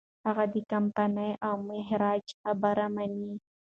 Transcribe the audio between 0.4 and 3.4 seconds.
د کمپانۍ او مهاراجا خبره مني.